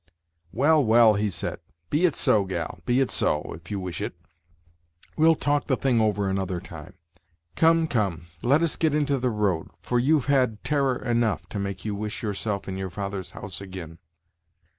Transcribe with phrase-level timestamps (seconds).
[0.51, 1.59] "Well, well," he said,
[1.91, 4.15] "be it so, gal; let it be so, if you wish it
[5.15, 6.95] we'll talk the thing over another time.
[7.55, 11.85] Come, come let us get into the road, for you've had terror enough to make
[11.85, 13.99] you wish yourself in your father's house agin."